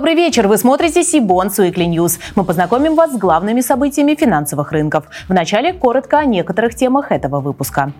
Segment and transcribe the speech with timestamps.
[0.00, 0.48] Добрый вечер.
[0.48, 2.18] Вы смотрите Cbonds Weekly News.
[2.34, 5.04] Мы познакомим вас с главными событиями финансовых рынков.
[5.28, 7.92] Вначале коротко о некоторых темах этого выпуска.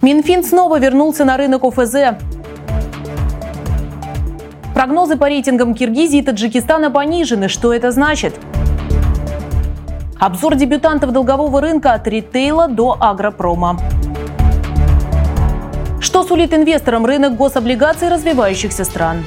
[0.00, 2.16] Минфин снова вернулся на рынок ОФЗ.
[4.72, 7.48] Прогнозы по рейтингам Киргизии и Таджикистана понижены.
[7.48, 8.34] Что это значит?
[10.18, 13.78] Обзор дебютантов долгового рынка от ритейла до агропрома.
[16.10, 19.24] Что сулит инвесторам рынок гособлигаций развивающихся стран?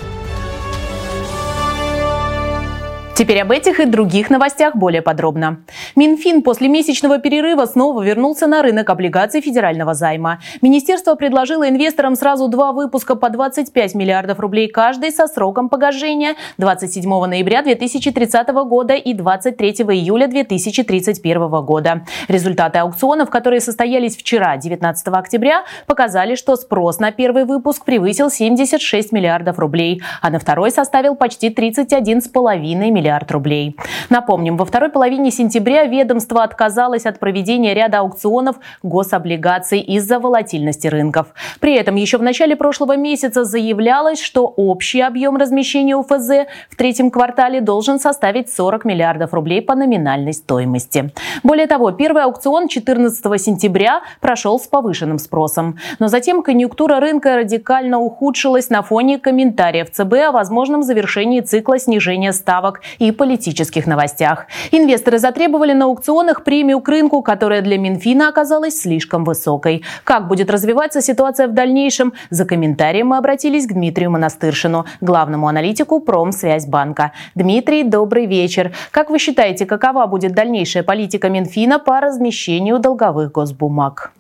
[3.16, 5.60] Теперь об этих и других новостях более подробно.
[5.96, 10.40] Минфин после месячного перерыва снова вернулся на рынок облигаций федерального займа.
[10.64, 17.08] Министерство предложило инвесторам сразу два выпуска по 25 миллиардов рублей каждый со сроком погашения 27
[17.08, 22.06] ноября 2030 года и 23 июля 2031 года.
[22.28, 29.12] Результаты аукционов, которые состоялись вчера, 19 октября, показали, что спрос на первый выпуск превысил 76
[29.12, 33.76] миллиардов рублей, а на второй составил почти 31,5 миллиардов миллиард рублей.
[34.10, 41.28] Напомним, во второй половине сентября ведомство отказалось от проведения ряда аукционов гособлигаций из-за волатильности рынков.
[41.60, 47.12] При этом еще в начале прошлого месяца заявлялось, что общий объем размещения УФЗ в третьем
[47.12, 51.12] квартале должен составить 40 миллиардов рублей по номинальной стоимости.
[51.44, 55.78] Более того, первый аукцион 14 сентября прошел с повышенным спросом.
[56.00, 62.32] Но затем конъюнктура рынка радикально ухудшилась на фоне комментариев ЦБ о возможном завершении цикла снижения
[62.32, 64.48] ставок и политических новостях.
[64.72, 69.84] Инвесторы затребовали на аукционах премию к рынку, которая для Минфина оказалась слишком высокой.
[70.04, 72.14] Как будет развиваться ситуация в дальнейшем?
[72.30, 77.12] За комментарием мы обратились к Дмитрию Монастыршину, главному аналитику Промсвязьбанка.
[77.36, 78.74] Дмитрий, добрый вечер.
[78.92, 84.12] Как вы считаете, какова будет дальнейшая политика Минфина по размещению долговых госбумаг?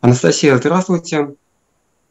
[0.00, 1.34] Анастасия, здравствуйте.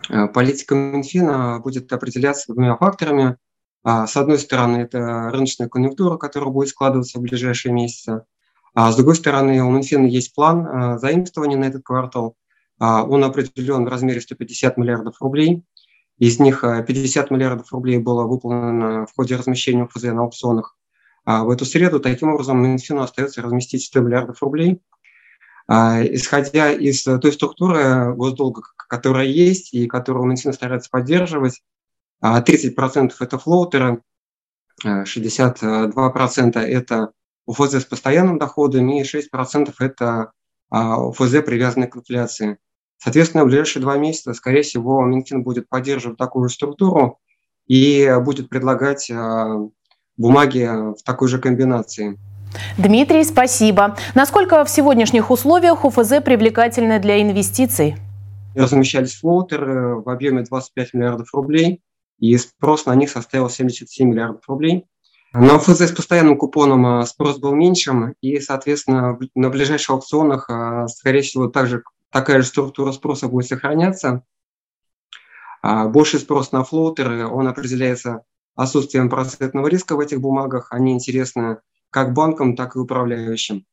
[0.09, 3.37] Э, политика Минфина будет определяться двумя факторами.
[3.83, 8.23] А, с одной стороны, это рыночная конъюнктура, которая будет складываться в ближайшие месяцы.
[8.73, 12.35] А с другой стороны, у Минфина есть план а, заимствования на этот квартал.
[12.79, 15.63] Он определен в размере 150 миллиардов рублей.
[16.17, 20.75] Из них 50 миллиардов рублей было выполнено в ходе размещения ФЗ на аукционах.
[21.23, 24.81] В эту среду таким образом Минфину остается разместить 100 миллиардов рублей.
[25.69, 31.61] Исходя из той структуры госдолга, которая есть и которую Минфин старается поддерживать,
[32.23, 34.01] 30% а это флоутеры,
[34.85, 37.11] 62% это
[37.45, 40.31] УФЗ с постоянным доходом и 6% это
[40.71, 42.57] УФЗ, привязанный к инфляции.
[42.97, 47.19] Соответственно, в ближайшие два месяца, скорее всего, Минфин будет поддерживать такую структуру
[47.67, 49.57] и будет предлагать а,
[50.17, 52.19] бумаги в такой же комбинации.
[52.77, 53.97] Дмитрий, спасибо.
[54.13, 57.95] Насколько в сегодняшних условиях УФЗ привлекательны для инвестиций?
[58.55, 61.81] Размещались флоутеры в объеме 25 миллиардов рублей
[62.21, 64.85] и спрос на них составил 77 миллиардов рублей.
[65.33, 70.87] На ФЗ с постоянным купоном а, спрос был меньшим, и, соответственно, на ближайших аукционах, а,
[70.87, 74.23] скорее всего, также такая же структура спроса будет сохраняться.
[75.63, 78.23] А, Больший спрос на флоутеры, он определяется
[78.55, 80.67] отсутствием процентного риска в этих бумагах.
[80.71, 81.57] Они интересны
[81.89, 83.65] как банкам, так и управляющим.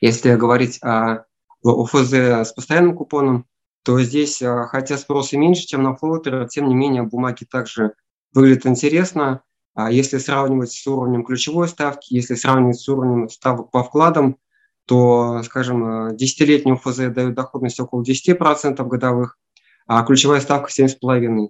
[0.00, 1.26] Если говорить о
[1.62, 3.46] ОФЗ с постоянным купоном,
[3.88, 7.94] то здесь, а, хотя спрос и меньше, чем на флотеры, тем не менее бумаги также
[8.34, 9.40] выглядят интересно.
[9.72, 14.36] А если сравнивать с уровнем ключевой ставки, если сравнивать с уровнем ставок по вкладам,
[14.84, 19.38] то, скажем, десятилетний ФЗ дает доходность около 10% годовых,
[19.86, 21.48] а ключевая ставка 7,5%.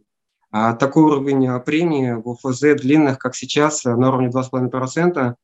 [0.53, 5.35] А такой уровень премии в ФЗ длинных, как сейчас, на уровне 2,5%,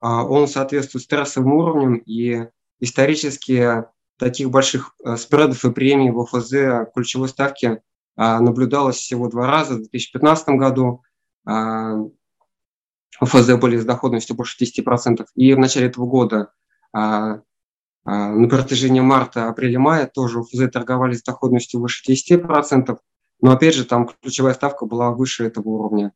[0.00, 2.46] он соответствует стрессовым уровням, и
[2.78, 3.82] исторически
[4.18, 7.80] таких больших э, спредов и премий в ОФЗ ключевой ставки
[8.16, 9.74] а, наблюдалось всего два раза.
[9.74, 11.02] В 2015 году
[11.44, 11.96] а,
[13.20, 15.26] ОФЗ были с доходностью больше 10%.
[15.34, 16.52] И в начале этого года
[16.92, 17.40] а,
[18.04, 22.98] на протяжении марта, апреля, мая тоже ОФЗ торговали с доходностью выше 10%.
[23.40, 26.12] Но опять же, там ключевая ставка была выше этого уровня.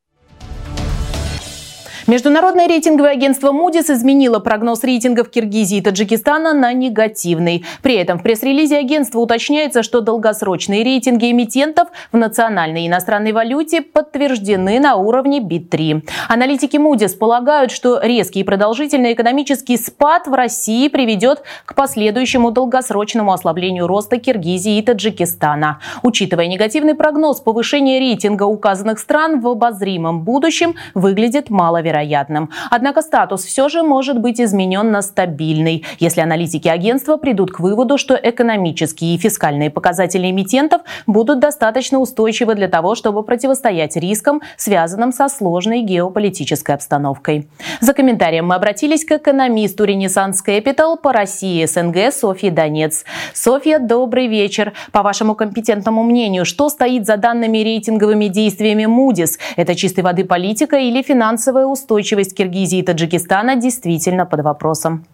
[2.09, 7.63] Международное рейтинговое агентство Moody's изменило прогноз рейтингов Киргизии и Таджикистана на негативный.
[7.83, 13.83] При этом в пресс-релизе агентства уточняется, что долгосрочные рейтинги эмитентов в национальной и иностранной валюте
[13.83, 16.01] подтверждены на уровне B3.
[16.27, 23.33] Аналитики Moody's полагают, что резкий и продолжительный экономический спад в России приведет к последующему долгосрочному
[23.33, 25.79] ослаблению роста Киргизии и Таджикистана.
[26.01, 32.49] Учитывая негативный прогноз, повышение рейтинга указанных стран в обозримом будущем выглядит маловероятным маловероятным.
[32.71, 37.97] Однако статус все же может быть изменен на стабильный, если аналитики агентства придут к выводу,
[37.97, 45.11] что экономические и фискальные показатели эмитентов будут достаточно устойчивы для того, чтобы противостоять рискам, связанным
[45.11, 47.47] со сложной геополитической обстановкой.
[47.81, 53.05] За комментарием мы обратились к экономисту Ренессанс Capital по России СНГ Софье Донец.
[53.33, 54.73] Софья, добрый вечер.
[54.91, 59.37] По вашему компетентному мнению, что стоит за данными рейтинговыми действиями Moody's?
[59.57, 61.88] Это чистой воды политика или финансовая устойчивость
[62.33, 65.05] Киргизии и Таджикистана действительно под вопросом?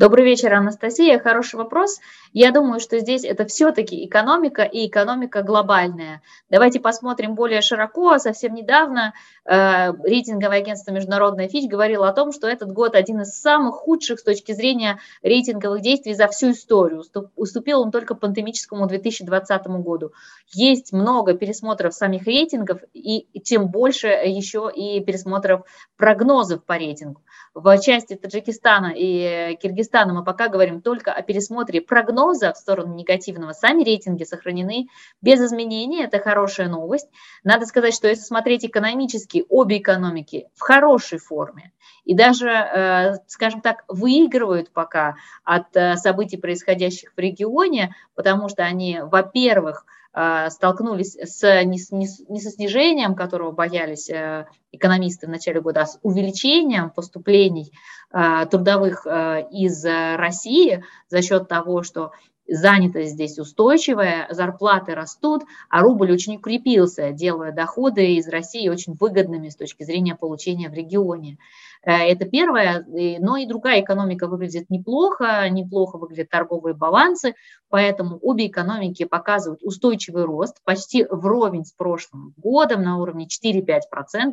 [0.00, 1.18] Добрый вечер, Анастасия.
[1.18, 1.98] Хороший вопрос.
[2.32, 6.22] Я думаю, что здесь это все-таки экономика и экономика глобальная.
[6.48, 8.18] Давайте посмотрим более широко.
[8.18, 9.12] Совсем недавно
[9.44, 14.20] э, рейтинговое агентство Международная Фич говорило о том, что этот год один из самых худших
[14.20, 17.04] с точки зрения рейтинговых действий за всю историю.
[17.36, 20.12] Уступил он только пандемическому 2020 году.
[20.50, 25.66] Есть много пересмотров самих рейтингов и тем больше еще и пересмотров
[25.98, 27.20] прогнозов по рейтингу.
[27.62, 33.52] В части Таджикистана и Киргизстана мы пока говорим только о пересмотре прогноза в сторону негативного.
[33.52, 34.88] Сами рейтинги сохранены
[35.20, 37.08] без изменений, это хорошая новость.
[37.44, 41.72] Надо сказать, что если смотреть экономически, обе экономики в хорошей форме
[42.04, 48.62] и даже, э, скажем так, выигрывают пока от э, событий, происходящих в регионе, потому что
[48.62, 55.30] они, во-первых, а, столкнулись с, не, не, не со снижением, которого боялись э, экономисты в
[55.30, 57.72] начале года, а с увеличением поступлений
[58.10, 62.10] а, трудовых э, из России за счет того, что
[62.50, 69.48] занятость здесь устойчивая, зарплаты растут, а рубль очень укрепился, делая доходы из России очень выгодными
[69.48, 71.38] с точки зрения получения в регионе.
[71.82, 72.84] Э, это первое,
[73.20, 77.34] но и другая экономика выглядит неплохо, неплохо выглядят торговые балансы,
[77.68, 83.80] поэтому обе экономики показывают устойчивый рост, почти вровень с прошлым годом на уровне 4-5%,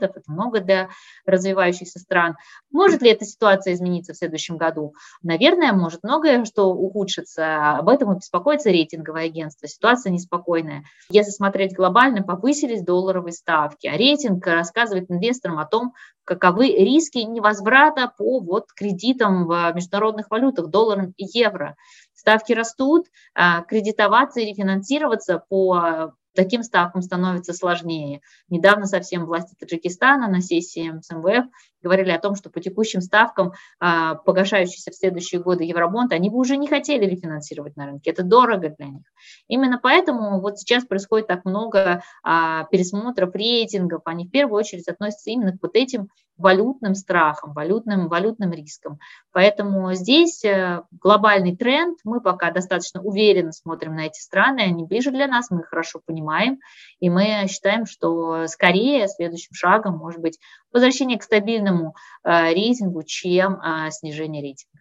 [0.02, 0.90] это много для
[1.25, 2.36] развивающихся стран.
[2.72, 4.94] Может ли эта ситуация измениться в следующем году?
[5.22, 10.83] Наверное, может многое, что ухудшится, об этом и беспокоится рейтинговое агентство, ситуация неспокойная.
[11.09, 15.94] Если смотреть глобально, повысились долларовые ставки, а рейтинг рассказывает инвесторам о том,
[16.24, 21.75] каковы риски невозврата по вот кредитам в международных валютах, долларам и евро.
[22.13, 28.21] Ставки растут, а кредитоваться и рефинансироваться по таким ставкам становится сложнее.
[28.48, 31.48] Недавно совсем власти Таджикистана на сессии МСМВФ
[31.88, 36.38] говорили о том, что по текущим ставкам, а, погашающиеся в следующие годы евробонд, они бы
[36.38, 38.12] уже не хотели рефинансировать на рынке.
[38.12, 39.04] Это дорого для них.
[39.48, 44.01] Именно поэтому вот сейчас происходит так много а, пересмотров рейтингов.
[44.06, 49.00] Они в первую очередь относятся именно к вот этим валютным страхам, валютным, валютным рискам.
[49.31, 55.12] Поэтому здесь э, глобальный тренд, мы пока достаточно уверенно смотрим на эти страны, они ближе
[55.12, 56.60] для нас, мы их хорошо понимаем,
[57.00, 60.39] и мы считаем, что скорее следующим шагом может быть
[60.72, 64.76] возвращение к стабильному э, рейтингу, чем э, снижение рейтинга.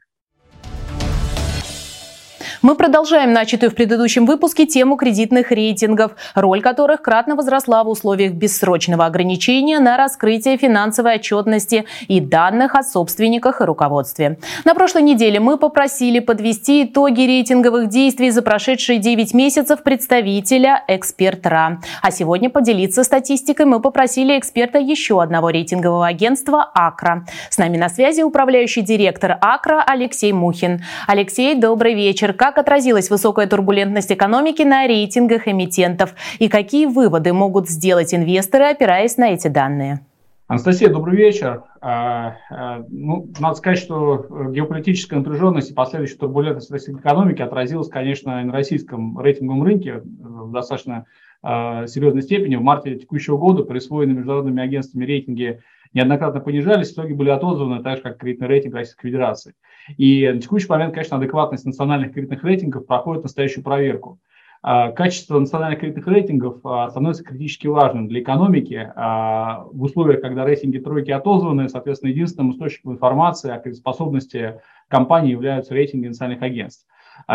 [2.67, 8.33] Мы продолжаем начатую в предыдущем выпуске тему кредитных рейтингов, роль которых кратно возросла в условиях
[8.33, 14.41] бессрочного ограничения на раскрытие финансовой отчетности и данных о собственниках и руководстве.
[14.65, 21.79] На прошлой неделе мы попросили подвести итоги рейтинговых действий за прошедшие 9 месяцев представителя «Эксперт.РА».
[22.03, 27.27] А сегодня поделиться статистикой мы попросили эксперта еще одного рейтингового агентства «Акра».
[27.49, 30.83] С нами на связи управляющий директор «Акра» Алексей Мухин.
[31.07, 32.33] Алексей, добрый вечер.
[32.33, 38.65] Как как отразилась высокая турбулентность экономики на рейтингах эмитентов и какие выводы могут сделать инвесторы,
[38.65, 40.01] опираясь на эти данные?
[40.49, 41.65] Анастасия, добрый вечер.
[41.83, 48.43] А, а, ну, надо сказать, что геополитическая напряженность и последующая турбулентность российской экономики отразилась, конечно,
[48.43, 51.05] на российском рейтинговом рынке в достаточно
[51.43, 52.57] а, серьезной степени.
[52.57, 55.61] В марте текущего года присвоенные международными агентствами рейтинги
[55.97, 59.55] неоднократно понижались, в итоге были отозваны, так же, как кредитный рейтинг Российской Федерации.
[59.97, 64.21] И на текущий момент, конечно, адекватность национальных кредитных рейтингов проходит настоящую проверку.
[64.63, 70.45] А, качество национальных кредитных рейтингов а, становится критически важным для экономики а, в условиях, когда
[70.45, 76.87] рейтинги тройки отозваны, соответственно, единственным источником информации о кредитоспособности компании являются рейтинги национальных агентств.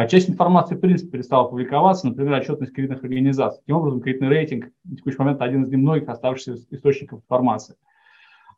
[0.09, 3.61] Часть информации, в принципе, перестала публиковаться, например, отчетность кредитных организаций.
[3.61, 7.75] Таким образом, кредитный рейтинг на текущий момент один из немногих оставшихся источников информации.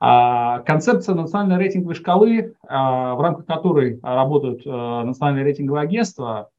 [0.06, 6.50] А, концепция национальной рейтинговой шкалы, а, в рамках которой работают а, национальные рейтинговые агентства,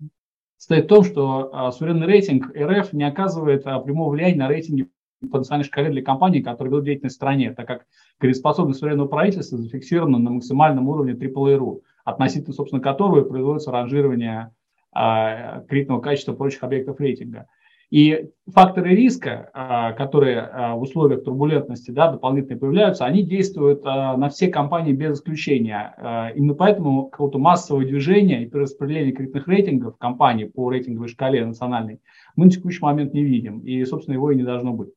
[0.57, 4.89] состоит в том, что суверенный рейтинг РФ не оказывает прямого влияния на рейтинги
[5.31, 7.85] по национальной шкале для компаний, которые ведут деятельность в стране, так как
[8.19, 14.53] кредитоспособность суверенного правительства зафиксирована на максимальном уровне AAA.ru, относительно, собственно, которого производится ранжирование
[14.95, 17.47] кредитного качества прочих объектов рейтинга.
[17.95, 24.17] И факторы риска, а, которые а, в условиях турбулентности да, дополнительно появляются, они действуют а,
[24.17, 26.33] на все компании без исключения.
[26.35, 32.01] Именно поэтому какого-то массового движения и перераспределения кредитных рейтингов компаний по рейтинговой шкале национальной
[32.35, 33.61] мы на текущий момент не видим.
[33.61, 34.89] И, собственно, его и не должно быть.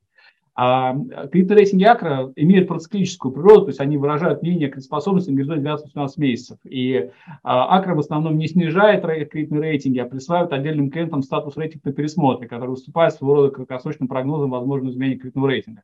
[0.60, 0.92] А
[1.30, 6.08] кредитные рейтинги Акра имеют проциклическую природу, то есть они выражают мнение кредитоспособности на горизонте 12-18
[6.16, 6.58] месяцев.
[6.64, 7.10] И
[7.44, 11.92] а, Акра в основном не снижает кредитные рейтинги, а присваивает отдельным клиентам статус рейтинга на
[11.92, 15.82] пересмотре, который выступает своего рода краткосрочным прогнозом возможного изменения кредитного рейтинга.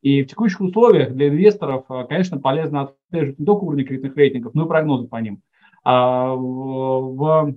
[0.00, 4.54] И в текущих условиях для инвесторов, а, конечно, полезно отслеживать не только уровень кредитных рейтингов,
[4.54, 5.42] но и прогнозы по ним.
[5.84, 7.54] А в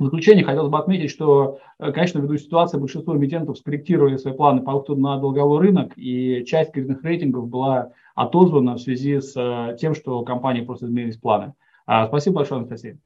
[0.00, 4.62] в заключение хотелось бы отметить, что, э, конечно, ввиду ситуации большинство эмитентов скорректировали свои планы
[4.62, 9.76] по выходу на долговой рынок, и часть кредитных рейтингов была отозвана в связи с э,
[9.78, 11.52] тем, что компании просто изменились планы.
[11.86, 12.98] А, спасибо большое, Анастасия.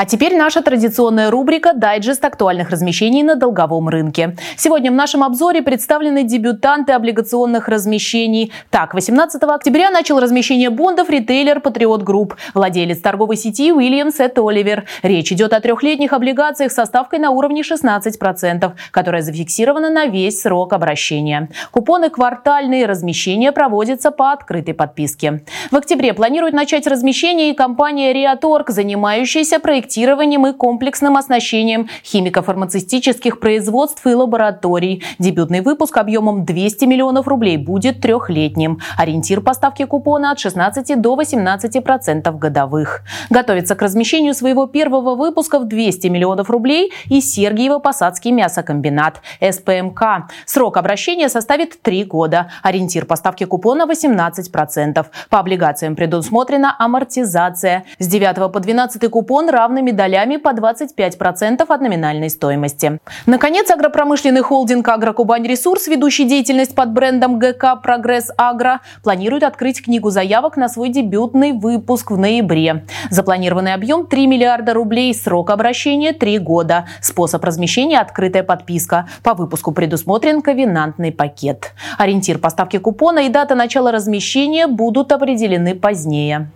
[0.00, 4.36] А теперь наша традиционная рубрика «Дайджест актуальных размещений на долговом рынке».
[4.56, 8.52] Сегодня в нашем обзоре представлены дебютанты облигационных размещений.
[8.70, 14.84] Так, 18 октября начал размещение бондов ритейлер Patriot Group, владелец торговой сети Williams et Oliver.
[15.02, 20.74] Речь идет о трехлетних облигациях со ставкой на уровне 16%, которая зафиксирована на весь срок
[20.74, 21.48] обращения.
[21.72, 25.42] Купоны квартальные размещения проводятся по открытой подписке.
[25.72, 33.38] В октябре планирует начать размещение и компания Риаторг, занимающаяся проектированием проектированием и комплексным оснащением химико-фармацевтических
[33.40, 35.02] производств и лабораторий.
[35.18, 38.80] Дебютный выпуск объемом 200 миллионов рублей будет трехлетним.
[38.98, 43.00] Ориентир поставки купона от 16 до 18 процентов годовых.
[43.30, 50.28] Готовится к размещению своего первого выпуска в 200 миллионов рублей и Сергиево-Посадский мясокомбинат СПМК.
[50.44, 52.50] Срок обращения составит 3 года.
[52.62, 55.06] Ориентир поставки купона 18 процентов.
[55.30, 57.84] По облигациям предусмотрена амортизация.
[57.98, 62.98] С 9 по 12 купон равный равными долями по 25% от номинальной стоимости.
[63.26, 70.10] Наконец, агропромышленный холдинг «Агрокубань Ресурс», ведущий деятельность под брендом ГК «Прогресс Агро», планирует открыть книгу
[70.10, 72.84] заявок на свой дебютный выпуск в ноябре.
[73.10, 76.86] Запланированный объем 3 миллиарда рублей, срок обращения 3 года.
[77.00, 79.08] Способ размещения– открытая подписка.
[79.22, 81.72] По выпуску предусмотрен ковенантный пакет.
[81.98, 86.50] Ориентир поставки купона и дата начала размещения будут определены позднее.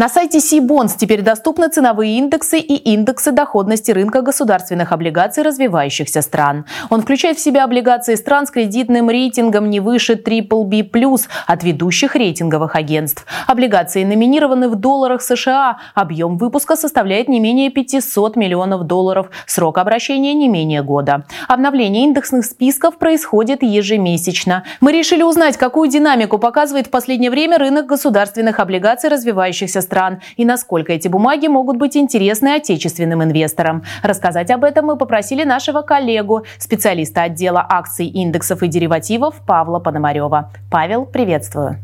[0.00, 6.64] На сайте Сибонс теперь доступны ценовые индексы и индексы доходности рынка государственных облигаций развивающихся стран.
[6.88, 12.76] Он включает в себя облигации стран с кредитным рейтингом не выше BBB+, от ведущих рейтинговых
[12.76, 13.26] агентств.
[13.46, 15.76] Облигации номинированы в долларах США.
[15.94, 19.28] Объем выпуска составляет не менее 500 миллионов долларов.
[19.44, 21.26] Срок обращения не менее года.
[21.46, 24.64] Обновление индексных списков происходит ежемесячно.
[24.80, 30.20] Мы решили узнать, какую динамику показывает в последнее время рынок государственных облигаций развивающихся стран стран
[30.36, 33.82] и насколько эти бумаги могут быть интересны отечественным инвесторам.
[34.04, 40.52] Рассказать об этом мы попросили нашего коллегу, специалиста отдела акций, индексов и деривативов Павла Пономарева.
[40.70, 41.76] Павел, приветствую.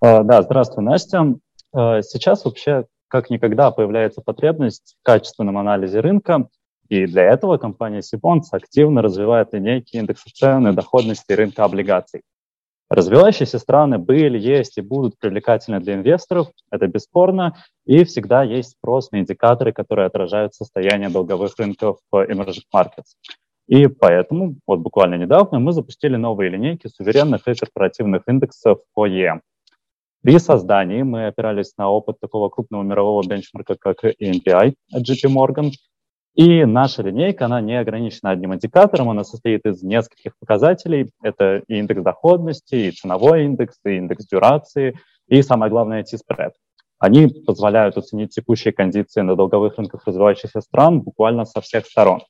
[0.00, 1.34] А, да, здравствуй, Настя.
[1.74, 6.48] А, сейчас вообще как никогда появляется потребность в качественном анализе рынка,
[6.88, 12.22] и для этого компания Сибонс активно развивает линейки индексов цен и доходности рынка облигаций.
[12.90, 19.10] Развивающиеся страны были, есть и будут привлекательны для инвесторов, это бесспорно, и всегда есть спрос
[19.10, 23.16] на индикаторы, которые отражают состояние долговых рынков emerging markets.
[23.66, 29.40] И поэтому, вот буквально недавно, мы запустили новые линейки суверенных и корпоративных индексов по ЕМ.
[30.22, 35.70] При создании мы опирались на опыт такого крупного мирового бенчмарка, как EMPI от JP Morgan,
[36.34, 41.10] и наша линейка, она не ограничена одним индикатором, она состоит из нескольких показателей.
[41.22, 44.98] Это и индекс доходности, и ценовой индекс, и индекс дюрации,
[45.28, 46.54] и самое главное, T-спред.
[46.98, 52.22] Они позволяют оценить текущие кондиции на долговых рынках развивающихся стран буквально со всех сторон.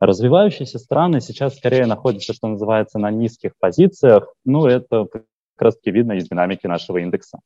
[0.00, 4.26] Развивающиеся страны сейчас скорее находятся, что называется, на низких позициях.
[4.44, 5.06] Ну, это
[5.56, 7.38] как раз-таки видно из динамики нашего индекса.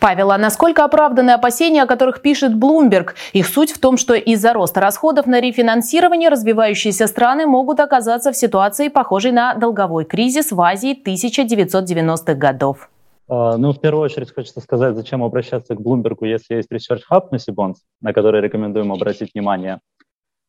[0.00, 3.10] Павел, а насколько оправданы опасения, о которых пишет Bloomberg?
[3.32, 8.36] Их суть в том, что из-за роста расходов на рефинансирование развивающиеся страны могут оказаться в
[8.36, 12.88] ситуации, похожей на долговой кризис в Азии 1990-х годов.
[13.28, 17.28] Uh, ну, в первую очередь хочется сказать, зачем обращаться к Bloomberg, если есть Research Hub
[17.32, 19.80] на Сибонс, на который рекомендуем обратить внимание.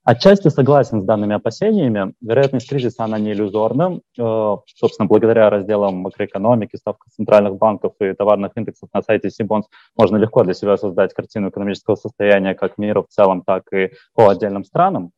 [0.09, 2.13] Отчасти согласен с данными опасениями.
[2.21, 3.99] Вероятность кризиса, она не иллюзорна.
[4.17, 9.65] Э, собственно, благодаря разделам макроэкономики, ставках центральных банков и товарных индексов на сайте Сибонс
[9.97, 14.29] можно легко для себя создать картину экономического состояния как мира в целом, так и по
[14.29, 15.11] отдельным странам.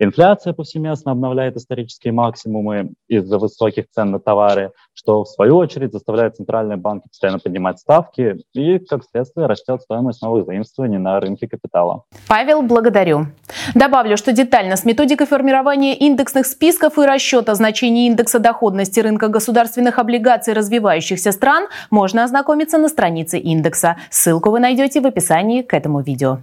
[0.00, 6.36] Инфляция повсеместно обновляет исторические максимумы из-за высоких цен на товары, что в свою очередь заставляет
[6.36, 12.04] центральные банки постоянно поднимать ставки, и, как следствие, растет стоимость новых заимствований на рынке капитала.
[12.28, 13.26] Павел, благодарю.
[13.74, 19.98] Добавлю, что детально с методикой формирования индексных списков и расчета значений индекса доходности рынка государственных
[19.98, 23.96] облигаций развивающихся стран можно ознакомиться на странице индекса.
[24.10, 26.38] Ссылку вы найдете в описании к этому видео.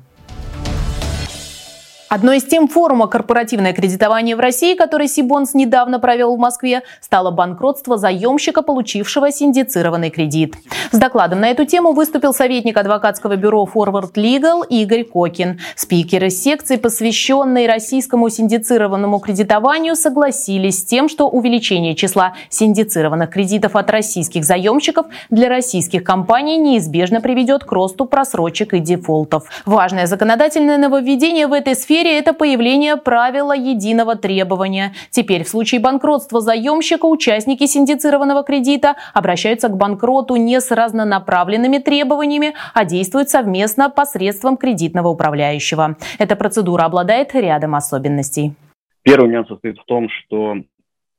[2.15, 7.29] Одной из тем форума «Корпоративное кредитование в России», который Сибонс недавно провел в Москве, стало
[7.29, 10.55] банкротство заемщика, получившего синдицированный кредит.
[10.91, 15.59] С докладом на эту тему выступил советник адвокатского бюро Forward Legal Игорь Кокин.
[15.75, 23.91] Спикеры секции, посвященные российскому синдицированному кредитованию, согласились с тем, что увеличение числа синдицированных кредитов от
[23.91, 29.49] российских заемщиков для российских компаний неизбежно приведет к росту просрочек и дефолтов.
[29.65, 34.93] Важное законодательное нововведение в этой сфере сфере это появление правила единого требования.
[35.09, 42.53] Теперь в случае банкротства заемщика участники синдицированного кредита обращаются к банкроту не с разнонаправленными требованиями,
[42.75, 45.97] а действуют совместно посредством кредитного управляющего.
[46.19, 48.53] Эта процедура обладает рядом особенностей.
[49.01, 50.57] Первый нюанс состоит в том, что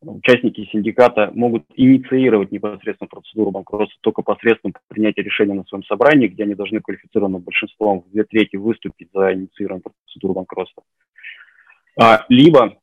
[0.03, 6.45] участники синдиката могут инициировать непосредственно процедуру банкротства только посредством принятия решения на своем собрании, где
[6.45, 10.83] они должны квалифицированным большинством в две трети выступить за инициированную процедуру банкротства.
[11.99, 12.77] А, либо,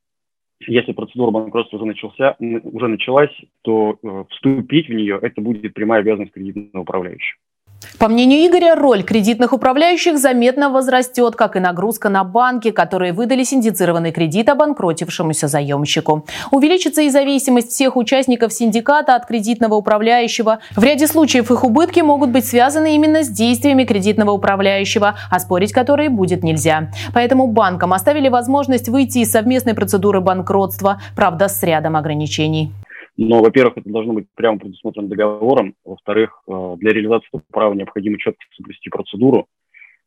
[0.59, 6.01] если процедура банкротства уже, начался, уже началась, то э, вступить в нее это будет прямая
[6.01, 7.39] обязанность кредитного управляющего.
[7.97, 13.43] По мнению Игоря, роль кредитных управляющих заметно возрастет, как и нагрузка на банки, которые выдали
[13.43, 16.25] синдицированный кредит обанкротившемуся заемщику.
[16.51, 20.59] Увеличится и зависимость всех участников синдиката от кредитного управляющего.
[20.75, 26.09] В ряде случаев их убытки могут быть связаны именно с действиями кредитного управляющего, оспорить которые
[26.09, 26.89] будет нельзя.
[27.13, 32.71] Поэтому банкам оставили возможность выйти из совместной процедуры банкротства, правда, с рядом ограничений.
[33.15, 35.75] Но, во-первых, это должно быть прямо предусмотрено договором.
[35.85, 39.47] Во-вторых, э, для реализации этого права необходимо четко соблюсти процедуру,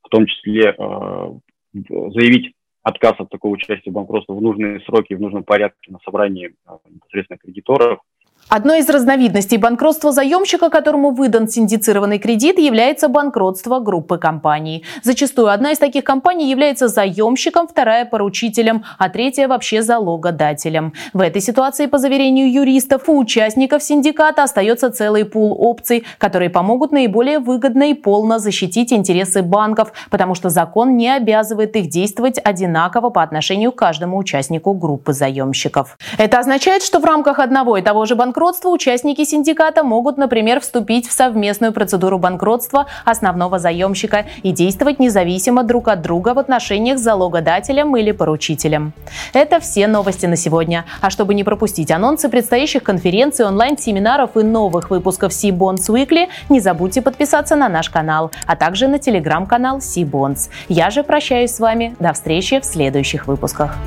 [0.02, 1.32] в том числе э,
[1.72, 6.54] заявить отказ от такого участия в банкротстве в нужные сроки, в нужном порядке на собрании
[6.66, 8.00] э, непосредственно кредиторов–
[8.48, 14.84] Одной из разновидностей банкротства заемщика, которому выдан синдицированный кредит, является банкротство группы компаний.
[15.02, 20.92] Зачастую одна из таких компаний является заемщиком, вторая– поручителем, а третья– вообще залогодателем.
[21.12, 26.92] В этой ситуации, по заверению юристов, у участников синдиката остается целый пул опций, которые помогут
[26.92, 33.10] наиболее выгодно и полно защитить интересы банков, потому что закон не обязывает их действовать одинаково
[33.10, 35.98] по отношению к каждому участнику группы заемщиков.
[36.16, 40.60] Это означает, что в рамках одного и того же банкротства банкротства участники синдиката могут, например,
[40.60, 46.98] вступить в совместную процедуру банкротства основного заемщика и действовать независимо друг от друга в отношениях
[46.98, 48.92] с залогодателем или поручителем.
[49.32, 50.84] Это все новости на сегодня.
[51.00, 57.00] А чтобы не пропустить анонсы предстоящих конференций, онлайн-семинаров и новых выпусков C-Bonds Weekly, не забудьте
[57.00, 60.50] подписаться на наш канал, а также на телеграм-канал C-Bonds.
[60.68, 61.96] Я же прощаюсь с вами.
[61.98, 63.78] До встречи в следующих выпусках.